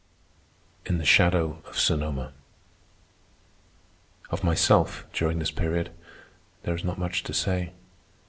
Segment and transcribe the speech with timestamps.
[0.87, 2.33] IN THE SHADOW OF SONOMA
[4.31, 5.91] Of myself, during this period,
[6.63, 7.73] there is not much to say.